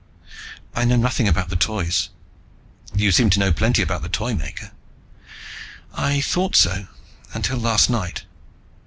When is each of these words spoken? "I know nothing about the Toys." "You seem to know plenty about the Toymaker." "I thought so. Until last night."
"I 0.73 0.83
know 0.83 0.95
nothing 0.95 1.27
about 1.27 1.49
the 1.49 1.55
Toys." 1.55 2.09
"You 2.95 3.11
seem 3.11 3.29
to 3.29 3.39
know 3.39 3.53
plenty 3.53 3.83
about 3.83 4.01
the 4.01 4.09
Toymaker." 4.09 4.71
"I 5.93 6.21
thought 6.21 6.55
so. 6.55 6.87
Until 7.35 7.59
last 7.59 7.87
night." 7.87 8.23